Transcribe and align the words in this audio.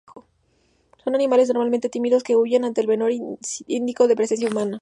Son 1.03 1.13
animales 1.13 1.49
normalmente 1.49 1.87
tímidos 1.87 2.23
que 2.23 2.35
huyen 2.35 2.65
ante 2.65 2.81
el 2.81 2.87
menor 2.87 3.11
indicio 3.11 4.07
de 4.07 4.15
presencia 4.15 4.49
humana. 4.49 4.79